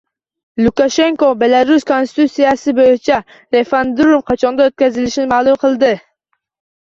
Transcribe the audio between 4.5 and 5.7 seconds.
o‘tkazilishini ma’lum